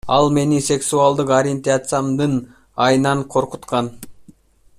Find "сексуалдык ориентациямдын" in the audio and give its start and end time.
0.69-2.35